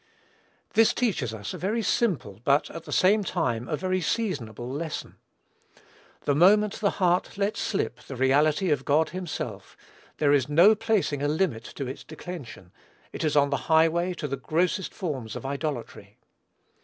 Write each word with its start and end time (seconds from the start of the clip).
This 0.73 0.95
teaches 0.95 1.31
us 1.31 1.53
a 1.53 1.59
very 1.59 1.83
simple, 1.83 2.41
but, 2.43 2.71
at 2.71 2.85
the 2.85 2.91
same 2.91 3.23
time, 3.23 3.67
a 3.69 3.77
very 3.77 4.01
seasonable 4.01 4.67
lesson. 4.67 5.17
The 6.21 6.33
moment 6.33 6.79
the 6.79 6.89
heart 6.97 7.37
lets 7.37 7.61
slip 7.61 7.99
the 7.99 8.15
reality 8.15 8.71
of 8.71 8.83
God 8.83 9.09
himself, 9.09 9.77
there 10.17 10.33
is 10.33 10.49
no 10.49 10.73
placing 10.73 11.21
a 11.21 11.27
limit 11.27 11.65
to 11.75 11.85
its 11.85 12.03
declension; 12.03 12.71
it 13.13 13.23
is 13.23 13.35
on 13.37 13.51
the 13.51 13.57
highway 13.67 14.15
to 14.15 14.27
the 14.27 14.37
grossest 14.37 14.91
forms 14.91 15.35
of 15.35 15.45
idolatry. 15.45 16.17